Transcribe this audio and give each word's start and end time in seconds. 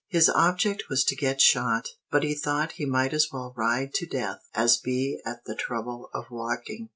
His 0.07 0.29
object 0.31 0.85
was 0.89 1.03
to 1.03 1.15
get 1.15 1.41
shot; 1.41 1.89
but 2.09 2.23
he 2.23 2.33
thought 2.33 2.71
he 2.71 2.87
might 2.87 3.13
as 3.13 3.27
well 3.31 3.53
ride 3.55 3.93
to 3.93 4.07
death 4.07 4.39
as 4.55 4.77
be 4.77 5.21
at 5.27 5.45
the 5.45 5.53
trouble 5.53 6.09
of 6.11 6.31
walking. 6.31 6.89